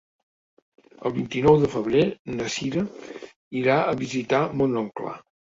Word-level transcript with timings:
El 1.09 1.13
vint-i-nou 1.17 1.59
de 1.65 1.69
febrer 1.75 2.01
na 2.39 2.49
Cira 2.55 2.87
irà 3.63 3.79
a 3.83 3.95
visitar 4.03 4.45
mon 4.63 4.79
oncle. 4.85 5.15